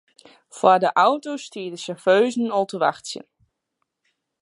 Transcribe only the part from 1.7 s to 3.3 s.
de sjauffeuze al te wachtsjen.